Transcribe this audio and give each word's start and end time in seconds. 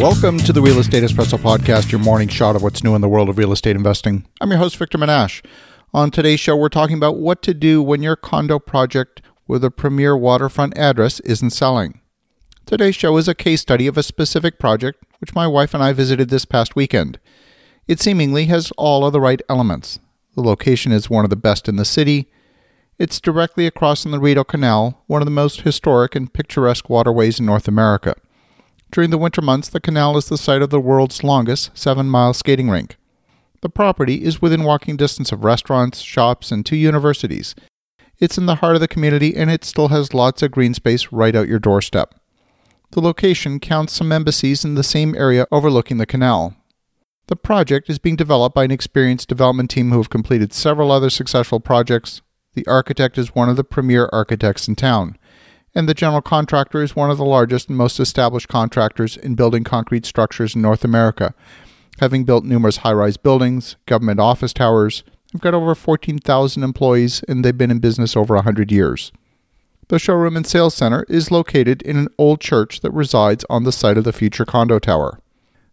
Welcome 0.00 0.38
to 0.38 0.54
the 0.54 0.62
Real 0.62 0.78
Estate 0.78 1.02
Espresso 1.02 1.36
Podcast, 1.36 1.92
your 1.92 2.00
morning 2.00 2.28
shot 2.28 2.56
of 2.56 2.62
what's 2.62 2.82
new 2.82 2.94
in 2.94 3.02
the 3.02 3.08
world 3.08 3.28
of 3.28 3.36
real 3.36 3.52
estate 3.52 3.76
investing. 3.76 4.26
I'm 4.40 4.48
your 4.48 4.58
host, 4.58 4.78
Victor 4.78 4.96
Menasce. 4.96 5.44
On 5.92 6.10
today's 6.10 6.40
show, 6.40 6.56
we're 6.56 6.70
talking 6.70 6.96
about 6.96 7.18
what 7.18 7.42
to 7.42 7.52
do 7.52 7.82
when 7.82 8.02
your 8.02 8.16
condo 8.16 8.58
project 8.58 9.20
with 9.46 9.62
a 9.62 9.70
premier 9.70 10.16
waterfront 10.16 10.74
address 10.78 11.20
isn't 11.20 11.50
selling. 11.50 12.00
Today's 12.64 12.96
show 12.96 13.14
is 13.18 13.28
a 13.28 13.34
case 13.34 13.60
study 13.60 13.86
of 13.86 13.98
a 13.98 14.02
specific 14.02 14.58
project 14.58 15.04
which 15.18 15.34
my 15.34 15.46
wife 15.46 15.74
and 15.74 15.82
I 15.82 15.92
visited 15.92 16.30
this 16.30 16.46
past 16.46 16.74
weekend. 16.74 17.20
It 17.86 18.00
seemingly 18.00 18.46
has 18.46 18.72
all 18.78 19.04
of 19.04 19.12
the 19.12 19.20
right 19.20 19.42
elements. 19.50 19.98
The 20.34 20.40
location 20.40 20.92
is 20.92 21.10
one 21.10 21.24
of 21.24 21.30
the 21.30 21.36
best 21.36 21.68
in 21.68 21.76
the 21.76 21.84
city. 21.84 22.30
It's 22.98 23.20
directly 23.20 23.66
across 23.66 24.04
from 24.04 24.12
the 24.12 24.18
Rideau 24.18 24.44
Canal, 24.44 25.04
one 25.08 25.20
of 25.20 25.26
the 25.26 25.30
most 25.30 25.60
historic 25.60 26.16
and 26.16 26.32
picturesque 26.32 26.88
waterways 26.88 27.38
in 27.38 27.44
North 27.44 27.68
America. 27.68 28.14
During 28.90 29.10
the 29.10 29.18
winter 29.18 29.40
months, 29.40 29.68
the 29.68 29.78
canal 29.78 30.16
is 30.16 30.28
the 30.28 30.36
site 30.36 30.62
of 30.62 30.70
the 30.70 30.80
world's 30.80 31.22
longest 31.22 31.70
seven 31.78 32.08
mile 32.08 32.34
skating 32.34 32.68
rink. 32.68 32.96
The 33.60 33.68
property 33.68 34.24
is 34.24 34.42
within 34.42 34.64
walking 34.64 34.96
distance 34.96 35.30
of 35.30 35.44
restaurants, 35.44 36.00
shops, 36.00 36.50
and 36.50 36.66
two 36.66 36.76
universities. 36.76 37.54
It's 38.18 38.36
in 38.36 38.46
the 38.46 38.56
heart 38.56 38.74
of 38.74 38.80
the 38.80 38.88
community 38.88 39.36
and 39.36 39.50
it 39.50 39.64
still 39.64 39.88
has 39.88 40.12
lots 40.12 40.42
of 40.42 40.50
green 40.50 40.74
space 40.74 41.12
right 41.12 41.36
out 41.36 41.48
your 41.48 41.58
doorstep. 41.58 42.14
The 42.90 43.00
location 43.00 43.60
counts 43.60 43.92
some 43.92 44.10
embassies 44.10 44.64
in 44.64 44.74
the 44.74 44.82
same 44.82 45.14
area 45.14 45.46
overlooking 45.52 45.98
the 45.98 46.06
canal. 46.06 46.56
The 47.28 47.36
project 47.36 47.88
is 47.88 48.00
being 48.00 48.16
developed 48.16 48.56
by 48.56 48.64
an 48.64 48.72
experienced 48.72 49.28
development 49.28 49.70
team 49.70 49.90
who 49.90 49.98
have 49.98 50.10
completed 50.10 50.52
several 50.52 50.90
other 50.90 51.10
successful 51.10 51.60
projects. 51.60 52.22
The 52.54 52.66
architect 52.66 53.18
is 53.18 53.36
one 53.36 53.48
of 53.48 53.56
the 53.56 53.62
premier 53.62 54.08
architects 54.12 54.66
in 54.66 54.74
town 54.74 55.16
and 55.74 55.88
the 55.88 55.94
general 55.94 56.22
contractor 56.22 56.82
is 56.82 56.96
one 56.96 57.10
of 57.10 57.18
the 57.18 57.24
largest 57.24 57.68
and 57.68 57.76
most 57.76 58.00
established 58.00 58.48
contractors 58.48 59.16
in 59.16 59.34
building 59.34 59.64
concrete 59.64 60.04
structures 60.04 60.54
in 60.54 60.62
North 60.62 60.84
America, 60.84 61.34
having 62.00 62.24
built 62.24 62.44
numerous 62.44 62.78
high 62.78 62.92
rise 62.92 63.16
buildings, 63.16 63.76
government 63.86 64.20
office 64.20 64.52
towers. 64.52 65.04
They've 65.32 65.40
got 65.40 65.54
over 65.54 65.74
14,000 65.74 66.62
employees 66.62 67.22
and 67.28 67.44
they've 67.44 67.56
been 67.56 67.70
in 67.70 67.78
business 67.78 68.16
over 68.16 68.34
100 68.34 68.72
years. 68.72 69.12
The 69.88 69.98
showroom 69.98 70.36
and 70.36 70.46
sales 70.46 70.74
center 70.74 71.04
is 71.08 71.32
located 71.32 71.82
in 71.82 71.96
an 71.96 72.08
old 72.16 72.40
church 72.40 72.80
that 72.80 72.92
resides 72.92 73.44
on 73.50 73.64
the 73.64 73.72
site 73.72 73.98
of 73.98 74.04
the 74.04 74.12
future 74.12 74.44
condo 74.44 74.78
tower. 74.78 75.20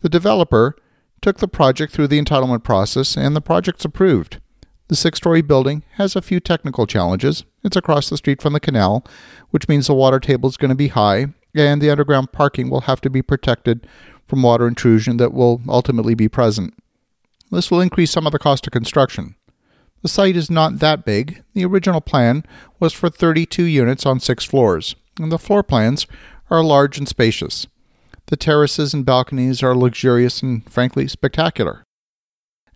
The 0.00 0.10
developer 0.10 0.76
took 1.22 1.38
the 1.38 1.48
project 1.48 1.92
through 1.92 2.08
the 2.08 2.20
entitlement 2.20 2.62
process 2.62 3.16
and 3.16 3.34
the 3.34 3.40
project's 3.40 3.86
approved. 3.86 4.38
The 4.92 4.96
six 4.96 5.16
story 5.16 5.40
building 5.40 5.84
has 5.92 6.14
a 6.14 6.20
few 6.20 6.38
technical 6.38 6.86
challenges. 6.86 7.44
It's 7.64 7.76
across 7.76 8.10
the 8.10 8.18
street 8.18 8.42
from 8.42 8.52
the 8.52 8.60
canal, 8.60 9.06
which 9.48 9.66
means 9.66 9.86
the 9.86 9.94
water 9.94 10.20
table 10.20 10.50
is 10.50 10.58
going 10.58 10.68
to 10.68 10.74
be 10.74 10.88
high, 10.88 11.28
and 11.54 11.80
the 11.80 11.88
underground 11.88 12.32
parking 12.32 12.68
will 12.68 12.82
have 12.82 13.00
to 13.00 13.08
be 13.08 13.22
protected 13.22 13.86
from 14.28 14.42
water 14.42 14.68
intrusion 14.68 15.16
that 15.16 15.32
will 15.32 15.62
ultimately 15.66 16.14
be 16.14 16.28
present. 16.28 16.74
This 17.50 17.70
will 17.70 17.80
increase 17.80 18.10
some 18.10 18.26
of 18.26 18.32
the 18.32 18.38
cost 18.38 18.66
of 18.66 18.74
construction. 18.74 19.34
The 20.02 20.10
site 20.10 20.36
is 20.36 20.50
not 20.50 20.80
that 20.80 21.06
big. 21.06 21.42
The 21.54 21.64
original 21.64 22.02
plan 22.02 22.44
was 22.78 22.92
for 22.92 23.08
32 23.08 23.64
units 23.64 24.04
on 24.04 24.20
six 24.20 24.44
floors, 24.44 24.94
and 25.18 25.32
the 25.32 25.38
floor 25.38 25.62
plans 25.62 26.06
are 26.50 26.62
large 26.62 26.98
and 26.98 27.08
spacious. 27.08 27.66
The 28.26 28.36
terraces 28.36 28.92
and 28.92 29.06
balconies 29.06 29.62
are 29.62 29.74
luxurious 29.74 30.42
and, 30.42 30.70
frankly, 30.70 31.08
spectacular. 31.08 31.82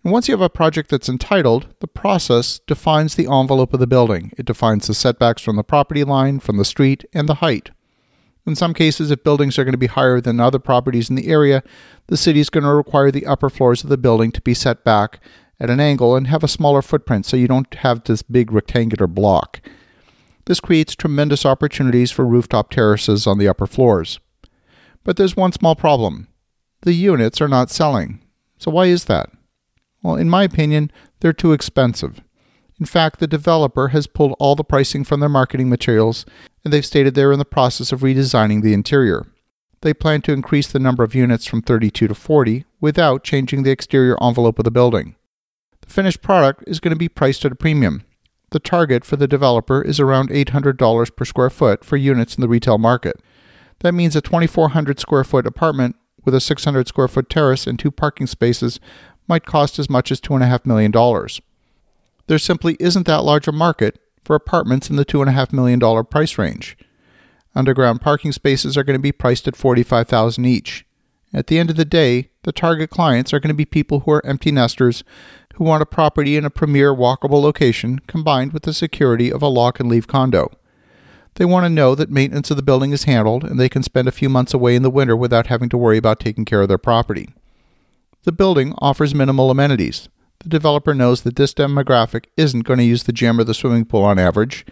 And 0.07 0.13
once 0.13 0.29
you 0.29 0.33
have 0.33 0.41
a 0.41 0.49
project 0.49 0.89
that's 0.89 1.09
entitled, 1.09 1.67
the 1.81 1.87
process 1.87 2.59
defines 2.59 3.15
the 3.15 3.27
envelope 3.29 3.73
of 3.73 3.81
the 3.81 3.85
building. 3.87 4.31
It 4.37 4.45
defines 4.45 4.87
the 4.87 4.93
setbacks 4.93 5.41
from 5.41 5.57
the 5.57 5.65
property 5.65 6.05
line, 6.05 6.39
from 6.39 6.55
the 6.55 6.63
street, 6.63 7.03
and 7.13 7.27
the 7.27 7.43
height. 7.43 7.71
In 8.45 8.55
some 8.55 8.73
cases, 8.73 9.11
if 9.11 9.25
buildings 9.25 9.59
are 9.59 9.65
going 9.65 9.73
to 9.73 9.77
be 9.77 9.87
higher 9.87 10.21
than 10.21 10.39
other 10.39 10.59
properties 10.59 11.09
in 11.09 11.17
the 11.17 11.27
area, 11.27 11.61
the 12.07 12.15
city 12.15 12.39
is 12.39 12.49
going 12.49 12.63
to 12.63 12.69
require 12.69 13.11
the 13.11 13.25
upper 13.25 13.49
floors 13.49 13.83
of 13.83 13.89
the 13.89 13.97
building 13.97 14.31
to 14.31 14.39
be 14.39 14.53
set 14.53 14.85
back 14.85 15.19
at 15.59 15.69
an 15.69 15.81
angle 15.81 16.15
and 16.15 16.27
have 16.27 16.41
a 16.41 16.47
smaller 16.47 16.81
footprint 16.81 17.25
so 17.25 17.35
you 17.35 17.49
don't 17.49 17.73
have 17.73 18.05
this 18.05 18.21
big 18.21 18.53
rectangular 18.53 19.07
block. 19.07 19.59
This 20.45 20.61
creates 20.61 20.95
tremendous 20.95 21.45
opportunities 21.45 22.11
for 22.11 22.25
rooftop 22.25 22.69
terraces 22.69 23.27
on 23.27 23.39
the 23.39 23.49
upper 23.49 23.67
floors. 23.67 24.21
But 25.03 25.17
there's 25.17 25.35
one 25.35 25.51
small 25.51 25.75
problem 25.75 26.29
the 26.83 26.93
units 26.93 27.41
are 27.41 27.49
not 27.49 27.69
selling. 27.69 28.23
So, 28.57 28.71
why 28.71 28.85
is 28.85 29.03
that? 29.05 29.31
Well, 30.01 30.15
in 30.15 30.29
my 30.29 30.43
opinion, 30.43 30.91
they're 31.19 31.33
too 31.33 31.53
expensive. 31.53 32.21
In 32.79 32.85
fact, 32.85 33.19
the 33.19 33.27
developer 33.27 33.89
has 33.89 34.05
pulled 34.07 34.35
all 34.39 34.55
the 34.55 34.63
pricing 34.63 35.03
from 35.03 35.19
their 35.19 35.29
marketing 35.29 35.69
materials, 35.69 36.25
and 36.63 36.71
they've 36.71 36.85
stated 36.85 37.15
they're 37.15 37.31
in 37.31 37.39
the 37.39 37.45
process 37.45 37.91
of 37.91 38.01
redesigning 38.01 38.61
the 38.61 38.73
interior. 38.73 39.25
They 39.81 39.93
plan 39.93 40.21
to 40.23 40.33
increase 40.33 40.67
the 40.67 40.79
number 40.79 41.03
of 41.03 41.15
units 41.15 41.45
from 41.45 41.61
32 41.61 42.07
to 42.07 42.15
40 42.15 42.65
without 42.79 43.23
changing 43.23 43.63
the 43.63 43.71
exterior 43.71 44.17
envelope 44.21 44.59
of 44.59 44.65
the 44.65 44.71
building. 44.71 45.15
The 45.81 45.93
finished 45.93 46.21
product 46.21 46.63
is 46.67 46.79
going 46.79 46.93
to 46.93 46.97
be 46.97 47.09
priced 47.09 47.45
at 47.45 47.51
a 47.51 47.55
premium. 47.55 48.03
The 48.51 48.59
target 48.59 49.03
for 49.03 49.17
the 49.17 49.27
developer 49.27 49.81
is 49.81 49.99
around 49.99 50.29
$800 50.29 51.15
per 51.15 51.25
square 51.25 51.49
foot 51.49 51.83
for 51.83 51.97
units 51.97 52.35
in 52.35 52.41
the 52.41 52.47
retail 52.47 52.77
market. 52.77 53.17
That 53.79 53.93
means 53.93 54.15
a 54.15 54.21
2,400 54.21 54.99
square 54.99 55.23
foot 55.23 55.45
apartment 55.45 55.95
with 56.25 56.33
a 56.33 56.41
600 56.41 56.87
square 56.87 57.07
foot 57.07 57.29
terrace 57.29 57.67
and 57.67 57.77
two 57.77 57.91
parking 57.91 58.27
spaces 58.27 58.79
might 59.27 59.45
cost 59.45 59.79
as 59.79 59.89
much 59.89 60.11
as 60.11 60.21
$2.5 60.21 60.65
million. 60.65 60.91
There 62.27 62.39
simply 62.39 62.77
isn't 62.79 63.07
that 63.07 63.23
large 63.23 63.47
a 63.47 63.51
market 63.51 63.99
for 64.23 64.35
apartments 64.35 64.89
in 64.89 64.95
the 64.95 65.05
$2.5 65.05 65.53
million 65.53 66.05
price 66.05 66.37
range. 66.37 66.77
Underground 67.55 68.01
parking 68.01 68.31
spaces 68.31 68.77
are 68.77 68.83
going 68.83 68.97
to 68.97 69.01
be 69.01 69.11
priced 69.11 69.47
at 69.47 69.55
45,000 69.55 70.45
each. 70.45 70.85
At 71.33 71.47
the 71.47 71.59
end 71.59 71.69
of 71.69 71.75
the 71.75 71.85
day, 71.85 72.29
the 72.43 72.51
target 72.51 72.89
clients 72.89 73.33
are 73.33 73.39
going 73.39 73.49
to 73.49 73.53
be 73.53 73.65
people 73.65 74.01
who 74.01 74.11
are 74.11 74.25
empty 74.25 74.51
nesters 74.51 75.03
who 75.55 75.63
want 75.63 75.81
a 75.81 75.87
property 75.87 76.37
in 76.37 76.45
a 76.45 76.49
premier 76.49 76.93
walkable 76.93 77.41
location 77.41 77.99
combined 78.07 78.53
with 78.53 78.63
the 78.63 78.73
security 78.73 79.31
of 79.31 79.41
a 79.41 79.47
lock 79.47 79.79
and 79.79 79.89
leave 79.89 80.07
condo. 80.07 80.51
They 81.35 81.45
want 81.45 81.65
to 81.65 81.69
know 81.69 81.95
that 81.95 82.09
maintenance 82.09 82.51
of 82.51 82.57
the 82.57 82.63
building 82.63 82.91
is 82.91 83.03
handled 83.03 83.43
and 83.43 83.59
they 83.59 83.69
can 83.69 83.83
spend 83.83 84.07
a 84.07 84.11
few 84.11 84.29
months 84.29 84.53
away 84.53 84.75
in 84.75 84.83
the 84.83 84.89
winter 84.89 85.15
without 85.15 85.47
having 85.47 85.69
to 85.69 85.77
worry 85.77 85.97
about 85.97 86.19
taking 86.19 86.45
care 86.45 86.61
of 86.61 86.67
their 86.67 86.77
property. 86.77 87.29
The 88.23 88.31
building 88.31 88.73
offers 88.79 89.15
minimal 89.15 89.49
amenities. 89.51 90.09
The 90.39 90.49
developer 90.49 90.93
knows 90.93 91.21
that 91.21 91.35
this 91.35 91.53
demographic 91.53 92.25
isn't 92.37 92.65
going 92.65 92.79
to 92.79 92.85
use 92.85 93.03
the 93.03 93.11
gym 93.11 93.39
or 93.39 93.43
the 93.43 93.53
swimming 93.53 93.85
pool 93.85 94.03
on 94.03 94.19
average, 94.19 94.65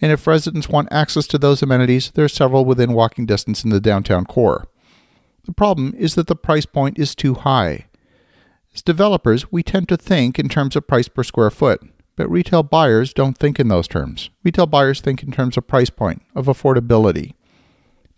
and 0.00 0.10
if 0.10 0.26
residents 0.26 0.68
want 0.68 0.88
access 0.90 1.26
to 1.28 1.38
those 1.38 1.62
amenities, 1.62 2.10
there 2.10 2.24
are 2.24 2.28
several 2.28 2.64
within 2.64 2.92
walking 2.92 3.26
distance 3.26 3.62
in 3.62 3.70
the 3.70 3.80
downtown 3.80 4.24
core. 4.24 4.66
The 5.44 5.52
problem 5.52 5.94
is 5.98 6.14
that 6.14 6.28
the 6.28 6.36
price 6.36 6.66
point 6.66 6.98
is 6.98 7.14
too 7.14 7.34
high. 7.34 7.86
As 8.74 8.82
developers, 8.82 9.52
we 9.52 9.62
tend 9.62 9.88
to 9.90 9.96
think 9.96 10.38
in 10.38 10.48
terms 10.48 10.76
of 10.76 10.86
price 10.86 11.08
per 11.08 11.22
square 11.22 11.50
foot, 11.50 11.82
but 12.16 12.30
retail 12.30 12.62
buyers 12.62 13.12
don't 13.12 13.36
think 13.36 13.60
in 13.60 13.68
those 13.68 13.88
terms. 13.88 14.30
Retail 14.44 14.66
buyers 14.66 15.00
think 15.00 15.22
in 15.22 15.30
terms 15.30 15.56
of 15.56 15.66
price 15.66 15.90
point, 15.90 16.22
of 16.34 16.46
affordability. 16.46 17.34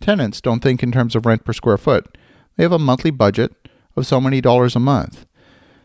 Tenants 0.00 0.40
don't 0.40 0.60
think 0.62 0.82
in 0.82 0.92
terms 0.92 1.16
of 1.16 1.26
rent 1.26 1.44
per 1.44 1.52
square 1.52 1.78
foot. 1.78 2.16
They 2.56 2.62
have 2.62 2.72
a 2.72 2.78
monthly 2.78 3.10
budget, 3.10 3.52
of 3.96 4.06
so 4.06 4.20
many 4.20 4.40
dollars 4.40 4.76
a 4.76 4.80
month. 4.80 5.26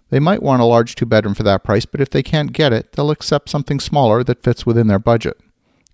They 0.09 0.20
might 0.20 0.42
want 0.42 0.62
a 0.62 0.66
large 0.66 0.96
two 0.96 1.06
bedroom 1.06 1.36
for 1.36 1.44
that 1.44 1.64
price, 1.64 1.86
but 1.86 2.02
if 2.02 2.09
they 2.09 2.24
can't 2.24 2.53
get 2.53 2.74
it, 2.74 2.94
they'll 2.94 3.12
accept 3.12 3.50
something 3.50 3.80
smaller 3.80 4.24
that 4.24 4.44
fits 4.44 4.66
within 4.66 4.88
their 4.88 5.00
budget. 5.00 5.40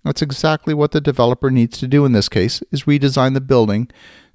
That's 0.04 0.22
exactly 0.22 0.72
what 0.72 0.92
the 0.92 1.00
developer 1.00 1.50
needs 1.50 1.78
to 1.78 1.88
do 1.88 2.04
in 2.04 2.12
this 2.12 2.28
case 2.28 2.62
is 2.70 2.84
redesign 2.84 3.34
the 3.34 3.40
building 3.40 3.90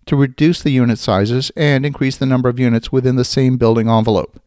to 0.06 0.16
reduce 0.16 0.62
the 0.62 0.72
unit 0.72 1.00
sizes 1.00 1.52
and 1.56 1.86
increase 1.86 2.18
the 2.18 2.26
number 2.26 2.50
of 2.50 2.60
units 2.60 2.92
within 2.92 3.16
the 3.16 3.24
same 3.24 3.58
building 3.58 3.90
envelope. 3.90 4.42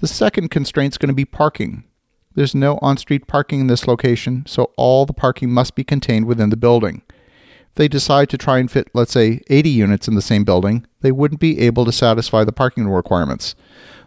The 0.00 0.08
second 0.08 0.50
constraint 0.50 0.94
is 0.94 0.98
going 0.98 1.08
to 1.08 1.14
be 1.14 1.24
parking. 1.24 1.84
There's 2.34 2.54
no 2.54 2.78
on-street 2.82 3.26
parking 3.26 3.60
in 3.60 3.66
this 3.68 3.86
location, 3.86 4.44
so 4.46 4.72
all 4.76 5.06
the 5.06 5.12
parking 5.12 5.52
must 5.52 5.76
be 5.76 5.84
contained 5.84 6.26
within 6.26 6.50
the 6.50 6.56
building 6.56 7.02
they 7.76 7.88
decide 7.88 8.28
to 8.30 8.38
try 8.38 8.58
and 8.58 8.70
fit, 8.70 8.88
let's 8.94 9.12
say, 9.12 9.40
80 9.48 9.70
units 9.70 10.08
in 10.08 10.14
the 10.14 10.22
same 10.22 10.44
building, 10.44 10.86
they 11.00 11.12
wouldn't 11.12 11.40
be 11.40 11.60
able 11.60 11.84
to 11.84 11.92
satisfy 11.92 12.44
the 12.44 12.52
parking 12.52 12.88
requirements. 12.88 13.54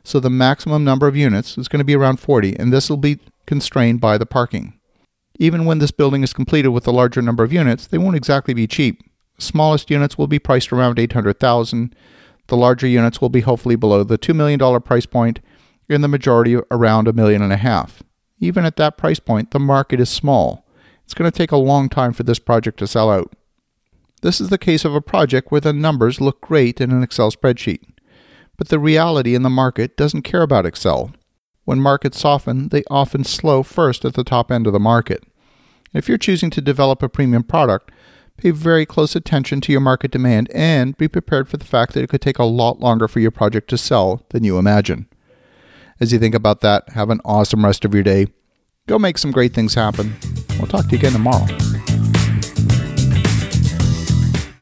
So 0.03 0.19
the 0.19 0.29
maximum 0.29 0.83
number 0.83 1.07
of 1.07 1.17
units 1.17 1.57
is 1.57 1.67
going 1.67 1.79
to 1.79 1.85
be 1.85 1.95
around 1.95 2.19
40, 2.21 2.57
and 2.57 2.71
this 2.71 2.89
will 2.89 2.97
be 2.97 3.19
constrained 3.45 3.99
by 3.99 4.17
the 4.17 4.25
parking. 4.25 4.79
Even 5.37 5.65
when 5.65 5.79
this 5.79 5.91
building 5.91 6.23
is 6.23 6.33
completed 6.33 6.69
with 6.69 6.87
a 6.87 6.91
larger 6.91 7.21
number 7.21 7.43
of 7.43 7.53
units, 7.53 7.87
they 7.87 7.97
won't 7.97 8.15
exactly 8.15 8.53
be 8.53 8.67
cheap. 8.67 9.01
Smallest 9.37 9.91
units 9.91 10.17
will 10.17 10.27
be 10.27 10.39
priced 10.39 10.71
around 10.71 10.97
800,000. 10.97 11.93
The 12.47 12.57
larger 12.57 12.87
units 12.87 13.21
will 13.21 13.29
be 13.29 13.41
hopefully 13.41 13.75
below 13.75 14.03
the 14.03 14.17
$2 14.17 14.33
million 14.33 14.81
price 14.81 15.05
point, 15.05 15.41
and 15.89 16.03
the 16.03 16.07
majority 16.07 16.55
around 16.71 17.07
a 17.07 17.13
million 17.13 17.41
and 17.41 17.53
a 17.53 17.57
half. 17.57 18.01
Even 18.39 18.65
at 18.65 18.77
that 18.77 18.97
price 18.97 19.19
point, 19.19 19.51
the 19.51 19.59
market 19.59 19.99
is 19.99 20.09
small. 20.09 20.65
It's 21.03 21.13
going 21.13 21.29
to 21.29 21.37
take 21.37 21.51
a 21.51 21.57
long 21.57 21.89
time 21.89 22.13
for 22.13 22.23
this 22.23 22.39
project 22.39 22.79
to 22.79 22.87
sell 22.87 23.09
out. 23.11 23.33
This 24.21 24.41
is 24.41 24.49
the 24.49 24.57
case 24.57 24.83
of 24.85 24.95
a 24.95 25.01
project 25.01 25.51
where 25.51 25.61
the 25.61 25.73
numbers 25.73 26.21
look 26.21 26.41
great 26.41 26.81
in 26.81 26.91
an 26.91 27.03
Excel 27.03 27.31
spreadsheet. 27.31 27.81
But 28.57 28.69
the 28.69 28.79
reality 28.79 29.35
in 29.35 29.43
the 29.43 29.49
market 29.49 29.95
doesn't 29.95 30.23
care 30.23 30.41
about 30.41 30.65
Excel. 30.65 31.11
When 31.65 31.79
markets 31.79 32.19
soften, 32.19 32.69
they 32.69 32.83
often 32.89 33.23
slow 33.23 33.61
first 33.61 34.05
at 34.05 34.15
the 34.15 34.23
top 34.23 34.51
end 34.51 34.67
of 34.67 34.73
the 34.73 34.79
market. 34.79 35.23
If 35.93 36.07
you're 36.07 36.17
choosing 36.17 36.49
to 36.51 36.61
develop 36.61 37.03
a 37.03 37.09
premium 37.09 37.43
product, 37.43 37.91
Pay 38.37 38.51
very 38.51 38.85
close 38.85 39.15
attention 39.15 39.61
to 39.61 39.71
your 39.71 39.81
market 39.81 40.11
demand 40.11 40.49
and 40.53 40.95
be 40.95 41.07
prepared 41.07 41.49
for 41.49 41.57
the 41.57 41.65
fact 41.65 41.93
that 41.93 42.03
it 42.03 42.09
could 42.09 42.21
take 42.21 42.37
a 42.37 42.43
lot 42.43 42.79
longer 42.79 43.07
for 43.07 43.19
your 43.19 43.31
project 43.31 43.67
to 43.71 43.77
sell 43.77 44.23
than 44.29 44.43
you 44.43 44.59
imagine. 44.59 45.07
As 45.99 46.13
you 46.13 46.19
think 46.19 46.35
about 46.35 46.61
that, 46.61 46.89
have 46.89 47.09
an 47.09 47.19
awesome 47.25 47.65
rest 47.65 47.83
of 47.83 47.95
your 47.95 48.03
day. 48.03 48.27
Go 48.85 48.99
make 48.99 49.17
some 49.17 49.31
great 49.31 49.55
things 49.55 49.73
happen. 49.73 50.15
We'll 50.59 50.67
talk 50.67 50.85
to 50.85 50.91
you 50.91 50.99
again 50.99 51.13
tomorrow. 51.13 51.47